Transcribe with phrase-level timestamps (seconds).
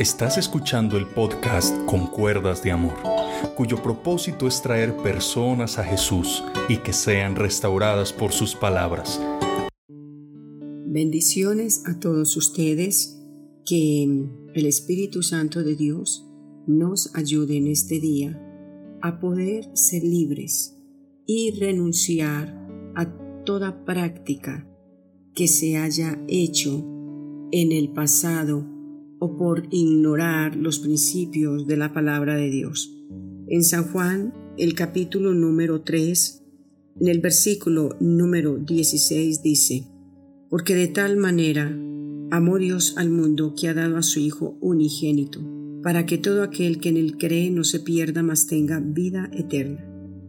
[0.00, 2.94] Estás escuchando el podcast Con Cuerdas de Amor,
[3.54, 9.20] cuyo propósito es traer personas a Jesús y que sean restauradas por sus palabras.
[10.86, 13.20] Bendiciones a todos ustedes,
[13.66, 14.04] que
[14.54, 16.26] el Espíritu Santo de Dios
[16.66, 18.40] nos ayude en este día
[19.02, 20.78] a poder ser libres
[21.26, 22.56] y renunciar
[22.96, 23.04] a
[23.44, 24.66] toda práctica
[25.34, 26.86] que se haya hecho
[27.52, 28.79] en el pasado
[29.20, 32.90] o por ignorar los principios de la palabra de Dios.
[33.46, 36.42] En San Juan, el capítulo número 3,
[37.00, 39.86] en el versículo número 16 dice,
[40.48, 41.70] Porque de tal manera
[42.30, 45.40] amó Dios al mundo que ha dado a su Hijo unigénito,
[45.82, 49.86] para que todo aquel que en él cree no se pierda, mas tenga vida eterna.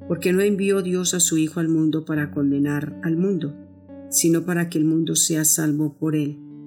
[0.07, 3.55] Porque no envió Dios a su Hijo al mundo para condenar al mundo,
[4.09, 6.50] sino para que el mundo sea salvo por él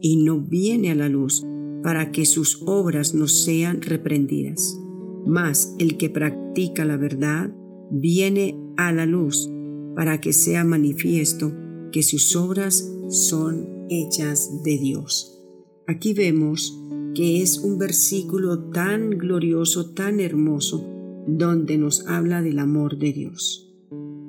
[0.00, 1.44] y no viene a la luz
[1.82, 4.78] para que sus obras no sean reprendidas.
[5.26, 7.52] Mas el que practica la verdad
[7.90, 9.50] viene a la luz
[9.94, 11.52] para que sea manifiesto
[11.92, 15.42] que sus obras son hechas de Dios.
[15.86, 16.78] Aquí vemos
[17.14, 20.86] que es un versículo tan glorioso, tan hermoso,
[21.26, 23.74] donde nos habla del amor de Dios.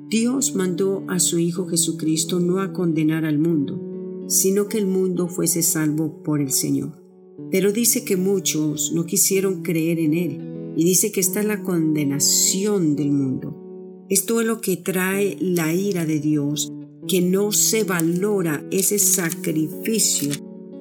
[0.08, 3.89] Dios mandó a su Hijo Jesucristo no a condenar al mundo,
[4.30, 7.02] sino que el mundo fuese salvo por el Señor.
[7.50, 12.94] Pero dice que muchos no quisieron creer en Él y dice que está la condenación
[12.94, 14.06] del mundo.
[14.08, 16.72] Esto es lo que trae la ira de Dios,
[17.08, 20.30] que no se valora ese sacrificio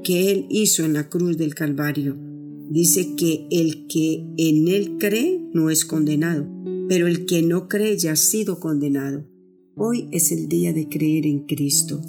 [0.03, 2.15] que Él hizo en la cruz del Calvario.
[2.69, 6.47] Dice que el que en Él cree no es condenado,
[6.87, 9.25] pero el que no cree ya ha sido condenado.
[9.75, 11.99] Hoy es el día de creer en Cristo.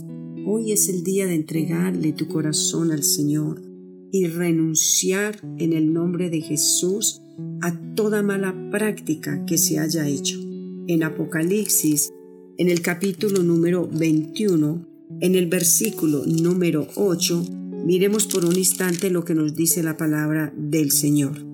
[0.53, 3.63] Hoy es el día de entregarle tu corazón al Señor
[4.11, 7.23] y renunciar en el nombre de Jesús
[7.61, 10.41] a toda mala práctica que se haya hecho.
[10.89, 12.11] En Apocalipsis,
[12.59, 14.89] en el capítulo número 21,
[15.21, 17.45] en el versículo número 8,
[17.87, 21.47] miremos por un instante lo que nos dice la palabra del Señor.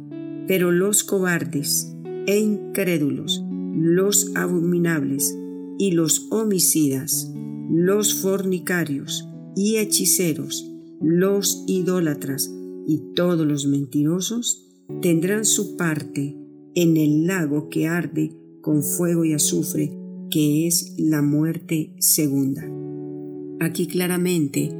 [0.48, 1.92] Pero los cobardes
[2.26, 5.36] e incrédulos, los abominables
[5.78, 7.35] y los homicidas,
[7.70, 12.50] los fornicarios y hechiceros, los idólatras
[12.86, 14.66] y todos los mentirosos
[15.02, 16.36] tendrán su parte
[16.74, 19.92] en el lago que arde con fuego y azufre,
[20.30, 22.64] que es la muerte segunda.
[23.60, 24.70] Aquí claramente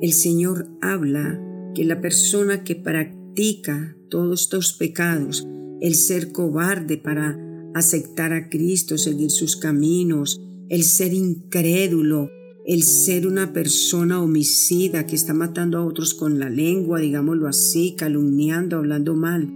[0.00, 1.40] el Señor habla
[1.74, 5.46] que la persona que practica todos estos pecados,
[5.80, 7.38] el ser cobarde para
[7.74, 12.30] aceptar a Cristo, seguir sus caminos, el ser incrédulo,
[12.64, 17.94] el ser una persona homicida que está matando a otros con la lengua, digámoslo así,
[17.96, 19.52] calumniando, hablando mal.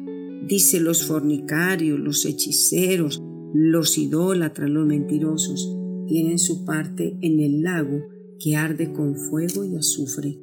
[0.47, 3.23] Dice los fornicarios, los hechiceros,
[3.55, 5.73] los idólatras, los mentirosos,
[6.07, 8.01] tienen su parte en el lago
[8.39, 10.39] que arde con fuego y azufre.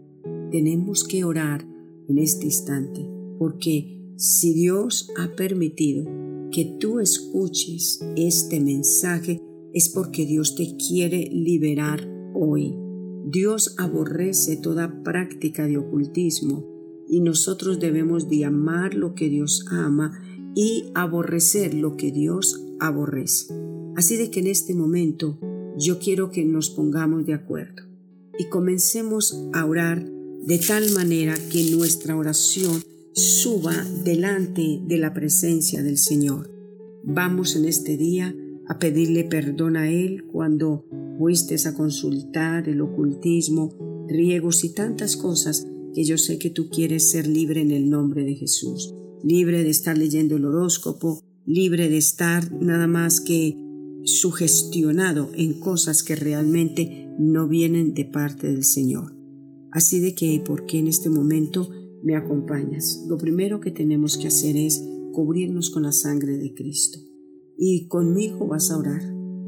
[0.51, 1.66] Tenemos que orar
[2.07, 3.06] en este instante,
[3.38, 6.06] porque si Dios ha permitido
[6.51, 9.41] que tú escuches este mensaje,
[9.73, 12.75] es porque Dios te quiere liberar hoy.
[13.25, 16.66] Dios aborrece toda práctica de ocultismo
[17.09, 20.22] y nosotros debemos de amar lo que Dios ama
[20.56, 23.53] y aborrecer lo que Dios aborrece.
[23.95, 25.39] Así de que en este momento
[25.78, 27.83] yo quiero que nos pongamos de acuerdo
[28.38, 30.07] y comencemos a orar
[30.45, 32.83] de tal manera que nuestra oración
[33.13, 36.51] suba delante de la presencia del Señor.
[37.03, 38.36] Vamos en este día
[38.68, 40.86] a pedirle perdón a Él cuando
[41.18, 47.10] fuiste a consultar el ocultismo, riegos y tantas cosas que yo sé que tú quieres
[47.10, 48.94] ser libre en el nombre de Jesús,
[49.24, 53.57] libre de estar leyendo el horóscopo, libre de estar nada más que
[54.06, 59.16] sugestionado en cosas que realmente no vienen de parte del Señor.
[59.71, 61.69] Así de que, ¿por qué en este momento
[62.04, 63.06] me acompañas?
[63.07, 64.83] Lo primero que tenemos que hacer es
[65.13, 67.00] cubrirnos con la sangre de Cristo
[67.65, 69.01] y conmigo vas a orar.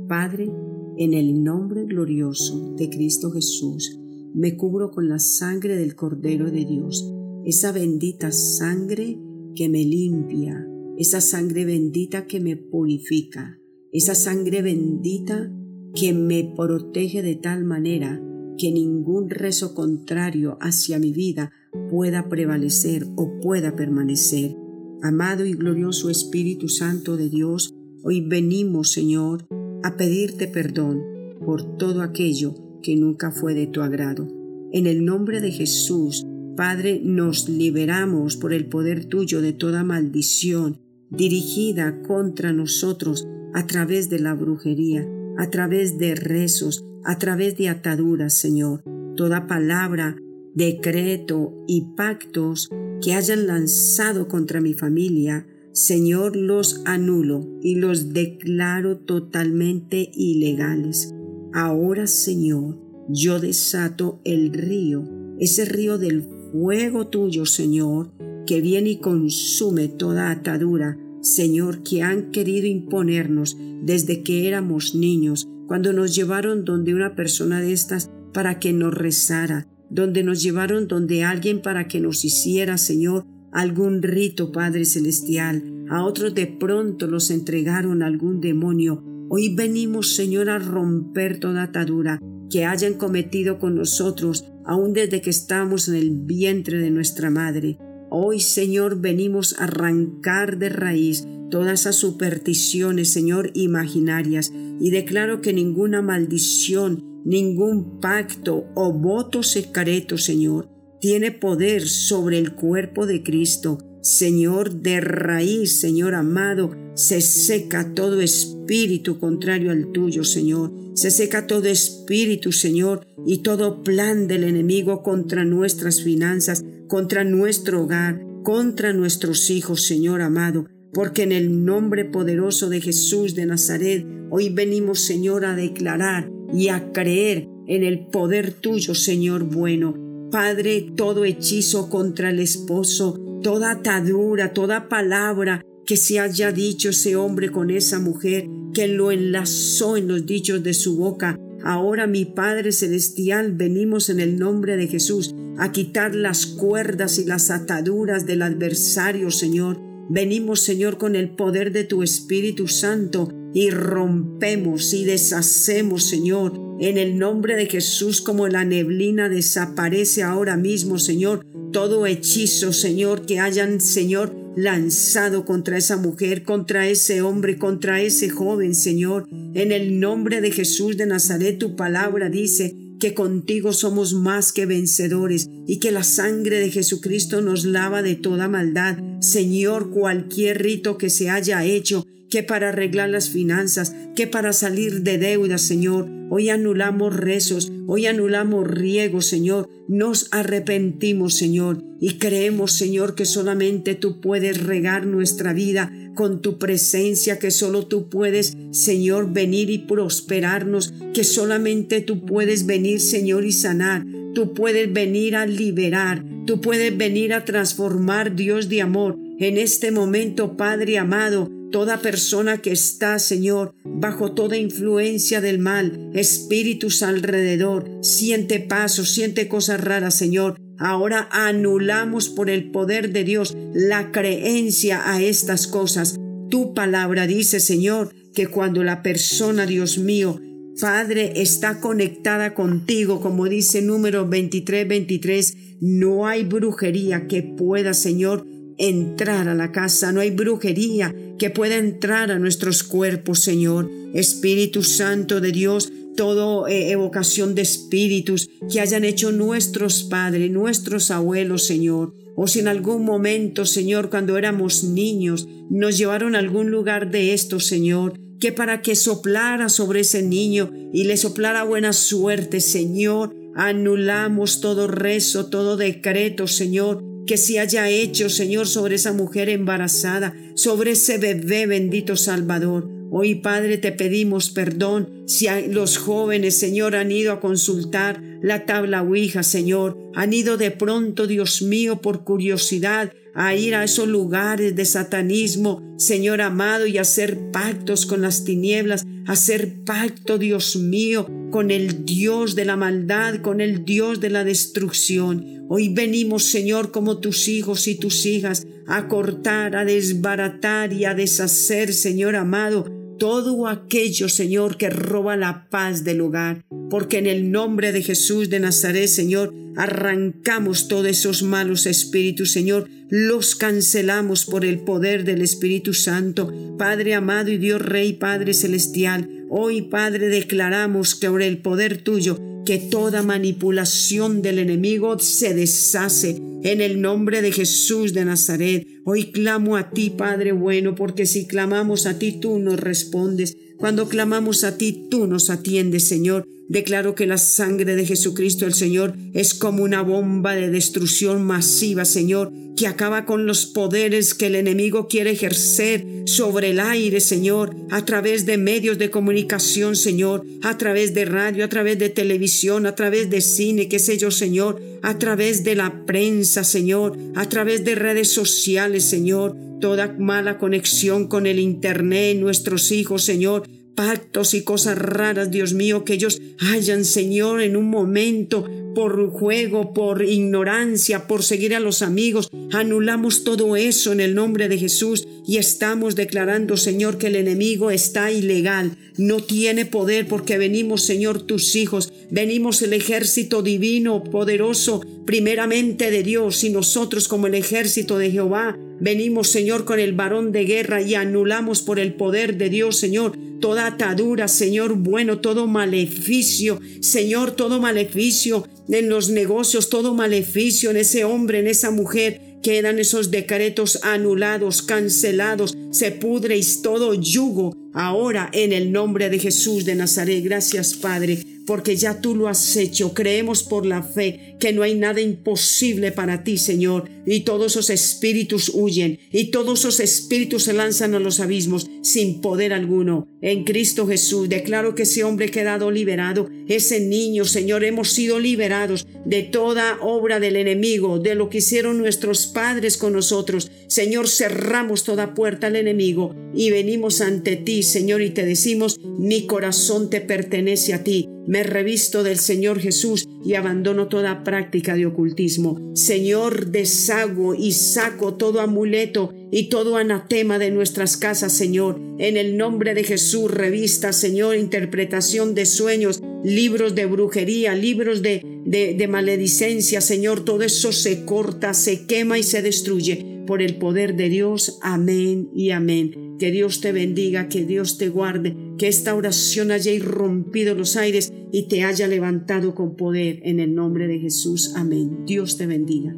[0.08, 0.50] Padre,
[0.98, 4.00] en el nombre glorioso de Cristo Jesús,
[4.34, 7.14] me cubro con la sangre del Cordero de Dios,
[7.44, 9.20] esa bendita sangre
[9.54, 10.66] que me limpia,
[10.98, 13.60] esa sangre bendita que me purifica,
[13.92, 15.52] esa sangre bendita
[15.94, 18.24] que me protege de tal manera
[18.58, 21.52] que ningún rezo contrario hacia mi vida
[21.92, 24.56] pueda prevalecer o pueda permanecer.
[25.02, 29.48] Amado y glorioso Espíritu Santo de Dios, hoy venimos, Señor,
[29.84, 31.02] a pedirte perdón
[31.44, 32.54] por todo aquello
[32.84, 34.28] que nunca fue de tu agrado.
[34.72, 36.24] En el nombre de Jesús,
[36.56, 40.80] Padre, nos liberamos por el poder tuyo de toda maldición
[41.10, 47.70] dirigida contra nosotros a través de la brujería, a través de rezos, a través de
[47.70, 48.84] ataduras, Señor.
[49.16, 50.16] Toda palabra,
[50.54, 52.70] decreto y pactos
[53.02, 61.14] que hayan lanzado contra mi familia, Señor, los anulo y los declaro totalmente ilegales.
[61.54, 62.80] Ahora, Señor,
[63.10, 65.04] yo desato el río,
[65.38, 68.14] ese río del fuego tuyo, Señor,
[68.48, 75.46] que viene y consume toda atadura, Señor, que han querido imponernos desde que éramos niños,
[75.68, 80.88] cuando nos llevaron donde una persona de estas para que nos rezara, donde nos llevaron
[80.88, 83.26] donde alguien para que nos hiciera, Señor,
[83.56, 85.64] algún rito, Padre Celestial.
[85.90, 89.02] A otros de pronto los entregaron a algún demonio.
[89.30, 92.20] Hoy venimos, Señor, a romper toda atadura
[92.52, 97.78] que hayan cometido con nosotros, aun desde que estamos en el vientre de nuestra madre.
[98.10, 104.52] Hoy, Señor, venimos a arrancar de raíz todas esas supersticiones, Señor, imaginarias,
[104.82, 110.75] y declaro que ninguna maldición, ningún pacto o voto secreto, Señor,
[111.06, 113.78] tiene poder sobre el cuerpo de Cristo.
[114.02, 120.72] Señor, de raíz, Señor amado, se seca todo espíritu contrario al tuyo, Señor.
[120.96, 127.84] Se seca todo espíritu, Señor, y todo plan del enemigo contra nuestras finanzas, contra nuestro
[127.84, 134.08] hogar, contra nuestros hijos, Señor amado porque en el nombre poderoso de Jesús de Nazaret,
[134.30, 140.05] hoy venimos, Señor, a declarar y a creer en el poder tuyo, Señor bueno.
[140.32, 147.16] Padre, todo hechizo contra el esposo, toda atadura, toda palabra que se haya dicho ese
[147.16, 151.38] hombre con esa mujer, que lo enlazó en los dichos de su boca.
[151.64, 157.26] Ahora, mi Padre Celestial, venimos en el nombre de Jesús a quitar las cuerdas y
[157.26, 163.70] las ataduras del adversario, Señor, Venimos, Señor, con el poder de tu Espíritu Santo y
[163.70, 171.00] rompemos y deshacemos, Señor, en el nombre de Jesús, como la neblina desaparece ahora mismo,
[171.00, 178.02] Señor, todo hechizo, Señor, que hayan, Señor, lanzado contra esa mujer, contra ese hombre, contra
[178.02, 179.26] ese joven, Señor.
[179.54, 182.76] En el nombre de Jesús de Nazaret, tu palabra dice
[183.06, 188.16] que contigo somos más que vencedores y que la sangre de Jesucristo nos lava de
[188.16, 188.98] toda maldad.
[189.20, 195.04] Señor, cualquier rito que se haya hecho, que para arreglar las finanzas, que para salir
[195.04, 196.10] de deudas, Señor.
[196.32, 199.70] Hoy anulamos rezos, hoy anulamos riegos, Señor.
[199.88, 206.58] Nos arrepentimos, Señor, y creemos, Señor, que solamente tú puedes regar nuestra vida con tu
[206.58, 213.46] presencia, que solo tú puedes, Señor, venir y prosperarnos, que solamente tú puedes venir, Señor,
[213.46, 214.04] y sanar.
[214.34, 219.18] Tú puedes venir a liberar, tú puedes venir a transformar, Dios de amor.
[219.40, 226.12] En este momento, Padre amado, toda persona que está, Señor, bajo toda influencia del mal,
[226.14, 230.58] espíritus alrededor, siente pasos, siente cosas raras, Señor.
[230.78, 236.16] Ahora anulamos por el poder de Dios la creencia a estas cosas.
[236.50, 240.40] Tu palabra dice, Señor, que cuando la persona, Dios mío,
[240.80, 248.46] Padre, está conectada contigo, como dice número 23, 23, no hay brujería que pueda, Señor,
[248.78, 253.90] entrar a la casa, no hay brujería que pueda entrar a nuestros cuerpos, Señor.
[254.14, 261.12] Espíritu Santo de Dios, toda eh, evocación de espíritus que hayan hecho nuestros padres, nuestros
[261.12, 262.14] abuelos, Señor.
[262.36, 267.34] O si en algún momento, Señor, cuando éramos niños, nos llevaron a algún lugar de
[267.34, 273.34] esto, Señor, que para que soplara sobre ese niño y le soplara buena suerte, Señor,
[273.56, 280.36] anulamos todo rezo, todo decreto, Señor, que se haya hecho, Señor, sobre esa mujer embarazada,
[280.56, 282.90] sobre ese bebé bendito Salvador.
[283.18, 289.04] Hoy, Padre, te pedimos perdón si los jóvenes, Señor, han ido a consultar la tabla
[289.04, 294.76] Ouija, Señor, han ido de pronto, Dios mío, por curiosidad a ir a esos lugares
[294.76, 301.72] de satanismo, Señor amado, y hacer pactos con las tinieblas, hacer pacto, Dios mío, con
[301.72, 305.66] el Dios de la maldad, con el Dios de la destrucción.
[305.70, 311.14] Hoy venimos, Señor, como tus hijos y tus hijas, a cortar, a desbaratar y a
[311.14, 317.52] deshacer, Señor amado, todo aquello, Señor, que roba la paz del hogar, porque en el
[317.52, 324.66] nombre de Jesús de Nazaret, Señor, arrancamos todos esos malos espíritus, Señor, los cancelamos por
[324.66, 326.52] el poder del Espíritu Santo.
[326.78, 332.40] Padre amado y Dios Rey, Padre Celestial, hoy, Padre, declaramos que por el poder tuyo,
[332.66, 338.88] que toda manipulación del enemigo se deshace en el nombre de Jesús de Nazaret.
[339.04, 343.56] Hoy clamo a ti, Padre bueno, porque si clamamos a ti, tú nos respondes.
[343.78, 346.48] Cuando clamamos a ti, tú nos atiendes, Señor.
[346.68, 352.06] Declaro que la sangre de Jesucristo el Señor es como una bomba de destrucción masiva,
[352.06, 357.76] Señor, que acaba con los poderes que el enemigo quiere ejercer sobre el aire, Señor,
[357.92, 362.86] a través de medios de comunicación, Señor, a través de radio, a través de televisión,
[362.86, 367.48] a través de cine, qué sé yo, Señor, a través de la prensa, Señor, a
[367.48, 373.64] través de redes sociales, Señor, toda mala conexión con el Internet, nuestros hijos, Señor,
[373.96, 379.94] pactos y cosas raras, Dios mío, que ellos hayan, Señor, en un momento, por juego,
[379.94, 382.50] por ignorancia, por seguir a los amigos.
[382.72, 387.92] Anulamos todo eso en el nombre de Jesús y estamos declarando, Señor, que el enemigo
[387.92, 395.02] está ilegal, no tiene poder porque venimos, Señor, tus hijos, venimos el ejército divino, poderoso,
[395.26, 398.78] primeramente de Dios y nosotros como el ejército de Jehová.
[399.00, 403.38] Venimos, Señor, con el varón de guerra y anulamos por el poder de Dios, Señor,
[403.60, 410.98] toda atadura, Señor bueno, todo maleficio, Señor, todo maleficio en los negocios, todo maleficio en
[410.98, 412.42] ese hombre, en esa mujer.
[412.62, 419.86] Quedan esos decretos anulados, cancelados, se pudre todo yugo ahora en el nombre de Jesús
[419.86, 420.44] de Nazaret.
[420.44, 423.14] Gracias, Padre porque ya tú lo has hecho.
[423.14, 427.10] Creemos por la fe que no hay nada imposible para ti, Señor.
[427.26, 432.42] Y todos esos espíritus huyen y todos esos espíritus se lanzan a los abismos sin
[432.42, 433.28] poder alguno.
[433.46, 438.40] En Cristo Jesús declaro que ese hombre ha quedado liberado, ese niño, Señor, hemos sido
[438.40, 443.70] liberados de toda obra del enemigo, de lo que hicieron nuestros padres con nosotros.
[443.86, 449.46] Señor, cerramos toda puerta al enemigo y venimos ante ti, Señor, y te decimos, mi
[449.46, 455.06] corazón te pertenece a ti me revisto del Señor Jesús y abandono toda práctica de
[455.06, 455.80] ocultismo.
[455.94, 462.00] Señor, deshago y saco todo amuleto y todo anatema de nuestras casas, Señor.
[462.18, 468.42] En el nombre de Jesús, revista, Señor, interpretación de sueños, libros de brujería, libros de,
[468.66, 470.44] de, de maledicencia, Señor.
[470.44, 474.80] Todo eso se corta, se quema y se destruye por el poder de Dios.
[474.82, 476.36] Amén y amén.
[476.40, 481.32] Que Dios te bendiga, que Dios te guarde, que esta oración haya irrompido los aires
[481.52, 484.74] y te haya levantado con poder en el nombre de Jesús.
[484.76, 485.26] Amén.
[485.26, 486.14] Dios te bendiga.